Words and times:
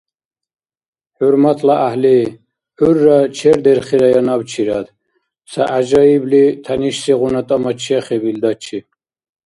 –ХӀурматла 1.15 1.75
гӀяхӀли, 1.81 2.17
гӀурра 2.77 3.19
чердерхирая 3.37 4.19
набчирад,– 4.27 4.87
ца 5.49 5.63
гӀяжаибли 5.71 6.43
тянишсигъуна 6.63 7.41
тӀама 7.47 7.71
чехиб 7.81 8.23
илдачи. 8.31 8.77